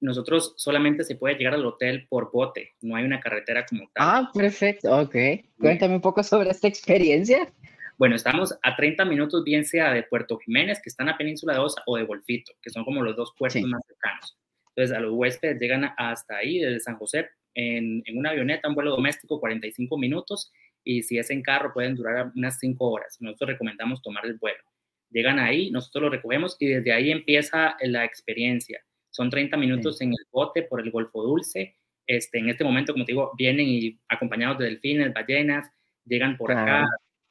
nosotros 0.05 0.53
solamente 0.57 1.03
se 1.03 1.17
puede 1.17 1.37
llegar 1.37 1.55
al 1.55 1.65
hotel 1.65 2.07
por 2.09 2.31
bote, 2.31 2.75
no 2.83 2.95
hay 2.95 3.05
una 3.05 3.21
carretera 3.21 3.65
como 3.65 3.91
tal. 3.93 4.07
Ah, 4.07 4.31
perfecto, 4.33 4.95
ok. 5.01 5.17
Cuéntame 5.59 5.95
un 5.95 6.01
poco 6.01 6.23
sobre 6.23 6.51
esta 6.51 6.69
experiencia. 6.69 7.51
Bueno, 7.97 8.15
estamos 8.15 8.55
a 8.63 8.77
30 8.77 9.05
minutos, 9.07 9.45
bien 9.45 9.65
sea 9.65 9.93
de 9.93 10.03
Puerto 10.03 10.37
Jiménez, 10.39 10.81
que 10.83 10.91
está 10.91 11.05
en 11.05 11.09
la 11.09 11.17
península 11.17 11.55
de 11.55 11.61
Osa, 11.61 11.83
o 11.87 11.97
de 11.97 12.05
Golfito, 12.05 12.53
que 12.61 12.71
son 12.71 12.85
como 12.85 13.03
los 13.03 13.17
dos 13.17 13.33
puertos 13.39 13.63
más 13.63 13.81
cercanos. 13.87 14.37
Entonces, 14.71 14.97
a 14.97 15.01
los 15.01 15.13
huéspedes 15.13 15.59
llegan 15.59 15.91
hasta 15.97 16.37
ahí, 16.37 16.59
desde 16.59 16.81
San 16.81 16.97
José, 16.97 17.29
en, 17.55 18.03
en, 18.05 18.19
una 18.19 18.31
avioneta, 18.31 18.69
un 18.69 18.75
vuelo 18.75 18.91
doméstico, 18.91 19.41
45 19.41 19.97
minutos, 19.97 20.53
y 20.83 21.03
si 21.03 21.19
es 21.19 21.31
en 21.31 21.41
carro, 21.41 21.73
pueden 21.73 21.95
durar 21.95 22.33
unas 22.35 22.59
5 22.59 22.85
horas. 22.85 23.17
Nosotros 23.21 23.51
recomendamos 23.51 24.03
tomar 24.03 24.27
el 24.27 24.35
vuelo. 24.35 24.65
Llegan 25.11 25.39
ahí, 25.39 25.71
nosotros 25.71 26.03
lo 26.03 26.11
recogemos 26.11 26.57
y 26.59 26.67
desde 26.67 26.93
ahí 26.93 27.11
empieza 27.13 27.77
la 27.81 28.05
experiencia 28.05 28.85
son 29.15 29.31
30 29.31 29.57
minutos 29.57 30.01
en 30.01 30.09
el 30.09 30.27
bote 30.33 30.65
por 30.65 30.81
el 30.81 30.91
Golfo 30.91 31.23
Dulce. 31.23 31.77
Este, 32.05 32.39
en 32.39 32.49
este 32.49 32.65
momento, 32.65 32.93
como 32.93 33.05
te 33.05 33.13
digo, 33.13 33.31
vienen 33.39 33.69
y 33.69 34.01
acompañados 34.09 34.59
de 34.59 34.65
delfines, 34.65 35.15
ballenas, 35.15 35.71
llegan 36.05 36.37
por 36.37 36.51
acá, 36.51 36.85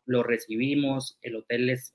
los 0.05 0.25
recibimos, 0.25 1.17
el 1.21 1.35
hotel 1.35 1.69
es, 1.69 1.93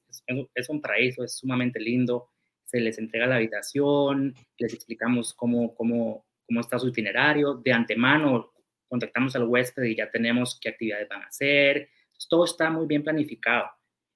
es, 0.54 0.68
un 0.68 0.82
paraíso, 0.82 1.24
es 1.24 1.38
sumamente 1.38 1.80
lindo, 1.80 2.28
se 2.64 2.80
les 2.80 2.98
entrega 2.98 3.26
la 3.26 3.36
habitación, 3.36 4.34
les 4.58 4.74
explicamos 4.74 5.32
cómo, 5.32 5.74
cómo, 5.74 6.26
cómo 6.46 6.60
está 6.60 6.78
su 6.78 6.88
itinerario, 6.88 7.54
de 7.54 7.72
antemano 7.72 8.52
contactamos 8.88 9.36
al 9.36 9.44
huésped 9.44 9.84
y 9.84 9.96
ya 9.96 10.10
tenemos 10.10 10.58
qué 10.60 10.68
actividades 10.68 11.08
van 11.08 11.22
a 11.22 11.26
hacer, 11.26 11.88
todo 12.28 12.44
está 12.44 12.70
muy 12.70 12.86
bien 12.86 13.02
planificado. 13.02 13.66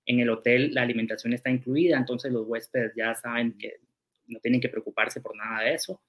En 0.04 0.20
el 0.20 0.28
hotel 0.28 0.74
la 0.74 0.82
alimentación 0.82 1.32
está 1.32 1.50
incluida, 1.50 1.96
entonces 1.96 2.30
los 2.30 2.46
huéspedes 2.46 2.92
ya 2.94 3.14
saben 3.14 3.56
que 3.56 3.80
no 4.32 4.40
tienen 4.40 4.60
que 4.60 4.68
preocuparse 4.68 5.20
por 5.20 5.36
nada 5.36 5.62
de 5.62 5.74
eso. 5.74 6.00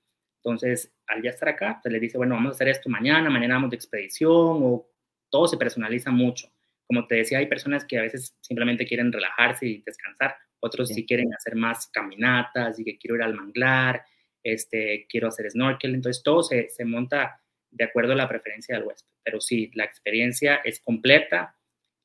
Entonces, 0.44 0.94
al 1.08 1.22
ya 1.22 1.30
estar 1.30 1.48
acá, 1.50 1.80
se 1.82 1.89
les 1.89 2.01
dice, 2.01 2.18
bueno, 2.18 2.36
vamos 2.36 2.51
a 2.51 2.56
hacer 2.56 2.68
esto 2.68 2.89
mañana, 2.89 3.30
mañana 3.30 3.56
vamos 3.56 3.70
de 3.70 3.77
expedición, 3.77 4.60
o 4.62 4.89
todo 5.30 5.48
se 5.48 5.58
personaliza 5.58 6.12
mucho. 6.12 6.51
Como 6.86 7.08
te 7.08 7.15
decía, 7.15 7.38
hay 7.38 7.48
personas 7.48 7.86
que 7.86 7.98
a 7.98 8.01
veces 8.01 8.36
simplemente 8.42 8.86
quieren 8.86 9.12
relajarse 9.12 9.65
y 9.65 9.82
descansar, 9.82 10.36
otros 10.60 10.89
sí, 10.89 11.06
quieren 11.06 11.34
hacer 11.34 11.56
más 11.56 11.88
caminatas 11.88 12.80
y 12.80 12.84
que 12.84 12.98
quiero 12.98 13.15
ir 13.15 13.24
al 13.24 13.34
manglar, 13.34 14.03
este, 14.44 15.06
quiero 15.10 15.30
hacer 15.30 15.50
snorkel, 15.50 15.96
entonces 15.96 16.22
todo 16.24 16.44
se, 16.44 16.70
se 16.70 16.84
monta 16.84 17.42
de 17.72 17.84
acuerdo 17.86 18.13
a 18.13 18.15
la 18.15 18.30
preferencia 18.30 18.75
del 18.75 18.86
huésped. 18.86 19.10
Pero 19.24 19.42
sí, 19.42 19.72
la 19.74 19.86
experiencia 19.86 20.58
es 20.63 20.80
completa. 20.82 21.56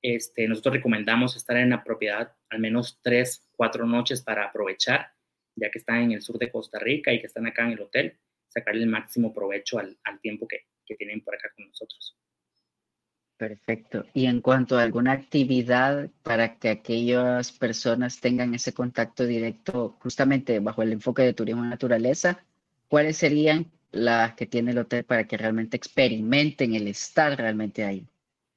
Este, 0.00 0.46
nosotros 0.46 0.76
recomendamos 0.76 1.36
estar 1.36 1.56
en 1.56 1.70
la 1.70 1.82
propiedad 1.82 2.32
al 2.50 2.60
menos 2.60 3.00
tres, 3.02 3.48
cuatro 3.56 3.84
noches 3.84 4.22
para 4.22 4.44
aprovechar 4.44 5.12
ya 5.58 5.70
que 5.70 5.78
están 5.78 6.02
en 6.02 6.12
el 6.12 6.22
sur 6.22 6.38
de 6.38 6.50
Costa 6.50 6.78
Rica 6.78 7.12
y 7.12 7.20
que 7.20 7.26
están 7.26 7.46
acá 7.46 7.64
en 7.64 7.72
el 7.72 7.80
hotel, 7.80 8.16
sacarle 8.48 8.82
el 8.82 8.88
máximo 8.88 9.32
provecho 9.32 9.78
al, 9.78 9.96
tiempo 10.20 10.46
que, 10.48 10.66
tienen 10.96 11.20
por 11.20 11.34
acá 11.34 11.50
con 11.54 11.68
nosotros. 11.68 12.16
Perfecto. 13.36 14.06
Y 14.14 14.24
en 14.24 14.40
cuanto 14.40 14.78
a 14.78 14.82
alguna 14.82 15.12
actividad 15.12 16.10
para 16.22 16.58
que 16.58 16.70
aquellas 16.70 17.52
personas 17.52 18.20
tengan 18.20 18.54
ese 18.54 18.72
contacto 18.72 19.26
directo 19.26 19.96
justamente 20.00 20.58
bajo 20.60 20.82
el 20.82 20.92
enfoque 20.92 21.22
de 21.22 21.34
turismo 21.34 21.62
naturaleza, 21.62 22.42
¿cuáles 22.88 23.18
serían 23.18 23.66
las 23.92 24.34
que 24.34 24.46
tiene 24.46 24.70
el 24.70 24.78
hotel 24.78 25.04
para 25.04 25.26
que 25.26 25.36
realmente 25.36 25.76
experimenten 25.76 26.74
el 26.74 26.88
estar 26.88 27.36
realmente 27.36 27.84
ahí? 27.84 28.06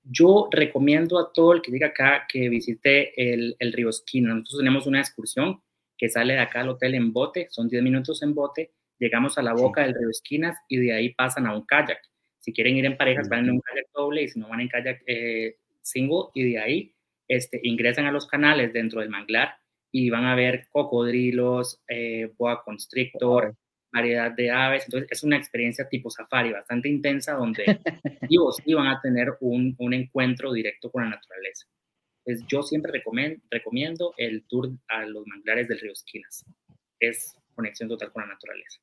Yo 0.04 0.48
recomiendo 0.50 1.20
a 1.20 1.32
todo 1.32 1.54
el 1.54 1.62
que 1.62 1.72
diga 1.72 1.88
acá 1.88 2.26
que 2.28 2.50
visite 2.50 3.34
el, 3.34 3.56
el 3.60 3.74
Río 3.74 3.90
Esquina. 3.90 4.34
Nosotros 4.34 4.60
tenemos 4.60 4.88
una 4.88 5.00
excursión 5.00 5.62
que 6.02 6.10
sale 6.10 6.34
de 6.34 6.40
acá 6.40 6.62
al 6.62 6.70
hotel 6.70 6.96
en 6.96 7.14
bote, 7.14 7.46
son 7.52 7.70
10 7.70 7.84
minutos 7.84 8.24
en 8.24 8.34
bote, 8.34 8.72
llegamos 8.98 9.38
a 9.38 9.44
la 9.44 9.54
boca 9.54 9.84
del 9.84 9.94
río 9.94 10.10
Esquinas 10.10 10.58
y 10.68 10.78
de 10.78 10.94
ahí 10.94 11.14
pasan 11.14 11.46
a 11.46 11.56
un 11.56 11.64
kayak. 11.64 12.00
Si 12.40 12.52
quieren 12.52 12.76
ir 12.76 12.86
en 12.86 12.98
parejas, 12.98 13.30
van 13.30 13.46
en 13.46 13.52
un 13.52 13.62
kayak 13.62 13.86
doble 13.94 14.24
y 14.24 14.28
si 14.28 14.40
no 14.40 14.50
van 14.50 14.62
en 14.62 14.68
kayak 14.68 15.04
eh, 15.06 15.58
single 15.84 16.30
y 16.34 16.54
de 16.54 16.60
ahí 16.60 16.96
este, 17.28 17.60
ingresan 17.62 18.08
a 18.08 18.12
los 18.12 18.26
canales 18.26 18.74
dentro 18.74 19.00
del 19.00 19.12
manglar 19.12 19.54
y 19.92 20.10
van 20.10 20.26
a 20.26 20.34
ver 20.34 20.66
cocodrilos, 20.72 21.84
eh, 21.88 22.32
boa 22.36 22.64
constrictor, 22.64 23.56
variedad 23.94 24.32
de 24.32 24.50
aves. 24.50 24.86
Entonces 24.86 25.08
es 25.12 25.22
una 25.22 25.38
experiencia 25.38 25.88
tipo 25.88 26.10
safari 26.10 26.52
bastante 26.52 26.90
intensa 26.90 27.34
donde 27.34 27.64
vivos 28.28 28.58
sí 28.66 28.74
van 28.74 28.88
a 28.88 29.00
tener 29.00 29.38
un, 29.42 29.76
un 29.78 29.94
encuentro 29.94 30.52
directo 30.52 30.90
con 30.90 31.04
la 31.04 31.12
naturaleza. 31.12 31.68
Pues 32.24 32.44
yo 32.48 32.62
siempre 32.62 32.92
recomiendo, 32.92 33.44
recomiendo 33.50 34.14
el 34.18 34.44
tour 34.48 34.70
a 34.88 35.06
los 35.06 35.26
manglares 35.26 35.68
del 35.68 35.80
río 35.80 35.92
Esquinas. 35.92 36.46
Es 37.00 37.36
conexión 37.56 37.90
total 37.90 38.12
con 38.12 38.24
la 38.24 38.34
naturaleza. 38.34 38.80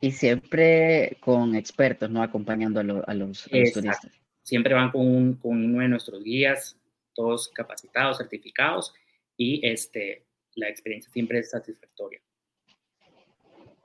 Y 0.00 0.10
siempre 0.10 1.16
con 1.20 1.54
expertos, 1.54 2.10
¿no? 2.10 2.22
Acompañando 2.22 2.80
a, 2.80 3.14
los, 3.14 3.44
turistas. 3.44 3.98
Siempre 4.42 4.74
van 4.74 4.90
con, 4.90 5.34
con, 5.34 5.64
uno 5.64 5.80
de 5.80 5.88
nuestros 5.88 6.22
guías, 6.22 6.78
todos 7.14 7.48
capacitados, 7.48 8.18
certificados, 8.18 8.92
y 9.36 9.66
este, 9.66 10.26
la 10.54 10.68
experiencia 10.68 11.10
siempre 11.10 11.38
es 11.38 11.50
satisfactoria. 11.50 12.20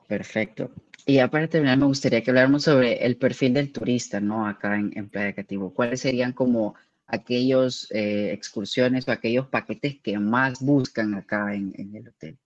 Perfecto. 0.06 0.70
Y 1.06 1.18
aparte 1.18 1.46
de 1.46 1.48
terminar, 1.52 1.78
me 1.78 1.86
gustaría 1.86 2.22
que 2.22 2.30
habláramos 2.30 2.64
sobre 2.64 3.04
el 3.06 3.16
perfil 3.16 3.54
del 3.54 3.72
turista, 3.72 4.20
¿no? 4.20 4.46
Acá 4.46 4.76
en, 4.76 4.92
en 4.96 5.08
Playa 5.08 5.32
Cativo. 5.32 5.72
¿Cuáles 5.72 6.00
serían 6.00 6.32
como 6.32 6.74
aquellos 7.10 7.90
eh, 7.90 8.32
excursiones 8.32 9.06
o 9.08 9.12
aquellos 9.12 9.48
paquetes 9.48 10.00
que 10.02 10.18
más 10.18 10.60
buscan 10.60 11.14
acá 11.14 11.54
en, 11.54 11.74
el 11.94 12.08
hotel? 12.08 12.38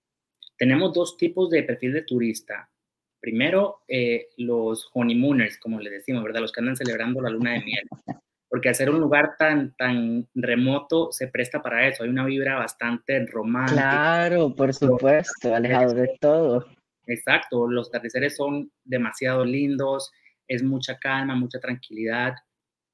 Tenemos 0.57 0.93
dos 0.93 1.17
tipos 1.17 1.51
de 1.51 1.63
perfil 1.63 1.93
de 1.93 2.03
turista. 2.03 2.71
Primero, 3.21 3.81
eh, 3.89 4.29
los 4.37 4.91
honeymooners, 4.93 5.59
como 5.59 5.81
le 5.81 5.91
decimos, 5.91 6.23
¿verdad? 6.23 6.41
Los 6.41 6.53
que 6.53 6.61
andan 6.61 6.77
celebrando 6.77 7.21
la 7.21 7.31
luna 7.31 7.53
de 7.53 7.65
miel. 7.65 7.89
Porque 8.49 8.69
hacer 8.69 8.89
un 8.91 9.01
lugar 9.01 9.35
tan, 9.39 9.75
tan 9.77 10.29
remoto 10.35 11.11
se 11.11 11.29
presta 11.29 11.61
para 11.61 11.89
eso. 11.89 12.05
Hay 12.05 12.11
una 12.11 12.25
vibra 12.25 12.57
bastante 12.57 13.27
romántica. 13.27 13.81
Claro, 13.81 14.55
por 14.55 14.73
supuesto, 14.73 15.55
alejado 15.55 15.95
de 15.95 16.17
todo. 16.21 16.67
Exacto, 17.07 17.69
los 17.69 17.89
atardeceres 17.89 18.37
son 18.37 18.71
demasiado 18.85 19.45
lindos, 19.45 20.13
es 20.47 20.63
mucha 20.63 20.99
calma, 20.99 21.35
mucha 21.35 21.59
tranquilidad 21.59 22.35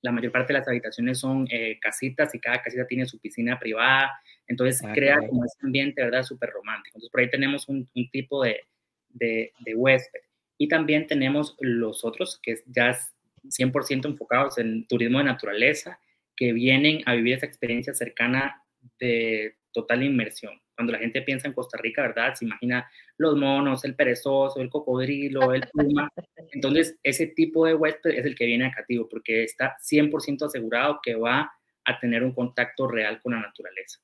la 0.03 0.13
mayor 0.13 0.33
parte 0.33 0.53
de 0.53 0.59
las 0.59 0.69
habitaciones 0.69 1.19
son 1.19 1.47
eh, 1.51 1.79
casitas 1.81 2.35
y 2.35 2.41
cada 2.41 2.63
casita 2.63 2.87
tiene 2.87 3.07
su 3.07 3.19
piscina 3.19 3.59
privada, 3.59 4.13
entonces 4.47 4.83
ah, 4.85 4.93
crea 4.93 5.19
como 5.19 5.45
ese 5.45 5.59
ambiente, 5.63 6.03
¿verdad? 6.03 6.23
Súper 6.23 6.51
romántico. 6.51 6.97
Entonces 6.97 7.11
por 7.11 7.21
ahí 7.21 7.31
tenemos 7.31 7.69
un, 7.69 7.89
tipo 8.11 8.43
de, 8.43 8.63
de, 9.11 9.53
huésped. 9.75 10.21
Y 10.59 10.69
también 10.69 11.07
tenemos 11.07 11.57
los 11.61 12.05
otros 12.05 12.39
que 12.43 12.63
ya 12.67 12.99
100% 13.45 14.07
enfocados 14.07 14.59
en 14.59 14.87
turismo 14.87 15.19
de 15.19 15.25
naturaleza, 15.25 15.99
que 16.37 16.53
vienen 16.53 17.03
a 17.07 17.15
vivir 17.15 17.35
esa 17.35 17.47
experiencia 17.47 17.95
cercana 17.95 18.63
de 18.99 19.57
total 19.73 20.03
inmersión. 20.03 20.61
Cuando 20.81 20.95
la 20.95 20.99
gente 20.99 21.21
piensa 21.21 21.47
en 21.47 21.53
Costa 21.53 21.77
Rica, 21.77 22.01
¿verdad? 22.01 22.35
Se 22.35 22.47
imagina 22.47 22.91
los 23.19 23.37
monos, 23.37 23.85
el 23.85 23.95
perezoso, 23.95 24.63
el 24.63 24.71
cocodrilo, 24.71 25.53
el 25.53 25.61
puma. 25.75 26.09
Entonces, 26.53 26.97
ese 27.03 27.27
tipo 27.27 27.67
de 27.67 27.75
huésped 27.75 28.13
es 28.13 28.25
el 28.25 28.35
que 28.35 28.47
viene 28.47 28.65
a 28.65 28.71
Cativo, 28.71 29.07
porque 29.07 29.45
está 29.45 29.77
100% 29.79 30.47
asegurado 30.47 31.01
que 31.03 31.17
va 31.17 31.53
a 31.85 32.01
tener 32.01 32.25
un 32.25 32.33
contacto 32.33 32.89
real 32.89 33.21
con 33.21 33.35
la 33.35 33.41
naturaleza. 33.41 34.01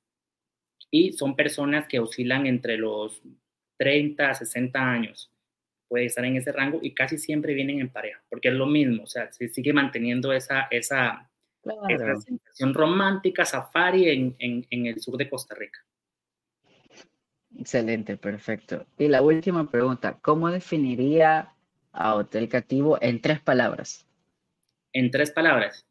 Y 0.90 1.14
son 1.14 1.34
personas 1.34 1.88
que 1.88 1.98
oscilan 1.98 2.46
entre 2.46 2.76
los 2.76 3.22
30 3.78 4.28
a 4.28 4.34
60 4.34 4.78
años. 4.78 5.32
Puede 5.88 6.04
estar 6.04 6.26
en 6.26 6.36
ese 6.36 6.52
rango 6.52 6.80
y 6.82 6.92
casi 6.92 7.16
siempre 7.16 7.54
vienen 7.54 7.80
en 7.80 7.88
pareja, 7.88 8.22
porque 8.28 8.48
es 8.48 8.54
lo 8.54 8.66
mismo, 8.66 9.04
o 9.04 9.06
sea, 9.06 9.32
se 9.32 9.48
sigue 9.48 9.72
manteniendo 9.72 10.30
esa, 10.30 10.68
esa, 10.70 11.30
sensación 11.62 12.74
romántica, 12.74 13.46
safari 13.46 14.10
en, 14.10 14.36
en 14.38 14.86
el 14.86 15.00
sur 15.00 15.16
de 15.16 15.30
Costa 15.30 15.54
Rica. 15.54 15.80
Excelente, 17.58 18.16
perfecto. 18.16 18.86
Y 18.98 19.08
la 19.08 19.22
última 19.22 19.70
pregunta, 19.70 20.18
¿cómo 20.20 20.50
definiría 20.50 21.54
a 21.92 22.14
Hotel 22.14 22.48
Cativo 22.48 22.98
en 23.00 23.20
tres 23.20 23.40
palabras? 23.40 24.06
En 24.92 25.10
tres 25.10 25.30
palabras. 25.30 25.86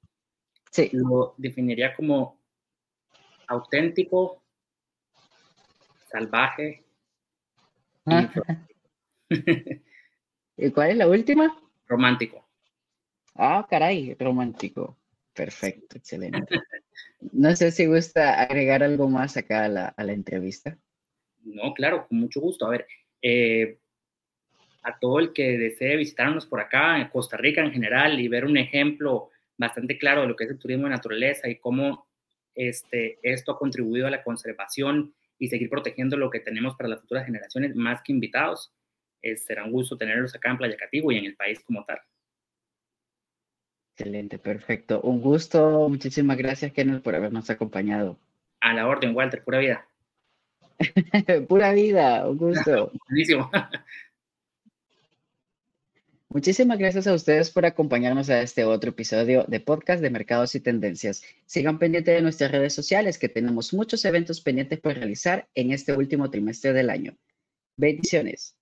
Sí. 0.72 0.90
Lo 0.94 1.34
definiría 1.38 1.96
como 1.96 2.40
auténtico, 3.48 4.44
salvaje. 6.12 6.84
Y, 8.06 8.30
cuál 10.72 10.92
es 10.92 10.98
la 10.98 11.08
última? 11.08 11.58
Romántico. 11.88 12.48
Ah, 13.34 13.66
caray, 13.68 14.16
romántico. 14.20 14.98
Perfecto, 15.34 15.98
excelente. 15.98 16.62
No 17.34 17.56
sé 17.56 17.72
si 17.72 17.88
gusta 17.88 18.42
agregar 18.42 18.84
algo 18.84 19.10
más 19.10 19.36
acá 19.36 19.66
a 19.66 19.68
la, 19.68 19.88
a 19.88 20.04
la 20.04 20.14
entrevista. 20.14 20.78
No, 21.56 21.74
claro, 21.74 22.08
con 22.08 22.20
mucho 22.20 22.42
gusto. 22.42 22.66
A 22.66 22.70
ver, 22.70 22.88
eh, 23.22 23.80
a 24.84 25.00
todo 25.00 25.20
el 25.20 25.34
que 25.34 25.58
desee 25.58 25.96
visitarnos 25.96 26.46
por 26.46 26.60
acá, 26.60 27.00
en 27.00 27.08
Costa 27.08 27.38
Rica 27.38 27.62
en 27.62 27.72
general, 27.72 28.20
y 28.20 28.28
ver 28.28 28.46
un 28.46 28.58
ejemplo 28.58 29.30
bastante 29.58 29.98
claro 29.98 30.22
de 30.22 30.28
lo 30.28 30.36
que 30.36 30.44
es 30.44 30.50
el 30.50 30.60
turismo 30.60 30.84
de 30.84 30.92
naturaleza 30.92 31.48
y 31.48 31.58
cómo 31.58 32.08
este, 32.54 33.20
esto 33.24 33.54
ha 33.54 33.60
contribuido 33.60 34.06
a 34.06 34.12
la 34.12 34.24
conservación 34.24 35.14
y 35.40 35.48
seguir 35.48 35.70
protegiendo 35.70 36.18
lo 36.18 36.30
que 36.30 36.42
tenemos 36.42 36.76
para 36.76 36.90
las 36.90 37.02
futuras 37.02 37.26
generaciones, 37.26 37.76
más 37.76 38.02
que 38.04 38.12
invitados. 38.12 38.74
será 39.22 39.64
un 39.64 39.72
gusto 39.72 39.98
tenerlos 39.98 40.36
acá 40.36 40.52
en 40.52 40.58
Playa 40.58 40.78
Cativo 40.78 41.12
y 41.12 41.18
en 41.18 41.26
el 41.26 41.36
país 41.36 41.60
como 41.62 41.84
tal. 41.86 42.00
Excelente, 43.98 44.38
perfecto. 44.40 45.00
Un 45.02 45.22
gusto. 45.22 45.88
Muchísimas 45.88 46.38
gracias, 46.38 46.74
Kenneth, 46.74 47.02
por 47.02 47.16
habernos 47.16 47.50
acompañado. 47.50 48.20
A 48.60 48.74
la 48.74 48.88
orden, 48.88 49.16
Walter, 49.16 49.42
pura 49.42 49.60
vida. 49.60 49.88
Pura 51.48 51.74
vida, 51.74 52.28
un 52.28 52.38
gusto. 52.38 52.92
Buenísimo. 53.10 53.50
Muchísimas 56.30 56.78
gracias 56.78 57.08
a 57.08 57.14
ustedes 57.14 57.50
por 57.50 57.66
acompañarnos 57.66 58.30
a 58.30 58.42
este 58.42 58.66
otro 58.66 58.90
episodio 58.90 59.46
de 59.48 59.62
podcast 59.62 60.02
de 60.02 60.10
Mercados 60.10 60.54
y 60.56 60.60
Tendencias. 60.60 61.24
Sigan 61.46 61.80
pendientes 61.80 62.14
de 62.14 62.22
nuestras 62.22 62.52
redes 62.52 62.74
sociales 62.74 63.18
que 63.18 63.30
tenemos 63.30 63.74
muchos 63.74 64.04
eventos 64.04 64.42
pendientes 64.42 64.82
por 64.82 64.96
realizar 64.96 65.48
en 65.56 65.72
este 65.72 65.94
último 65.94 66.30
trimestre 66.30 66.74
del 66.74 66.90
año. 66.90 67.16
Bendiciones. 67.78 68.58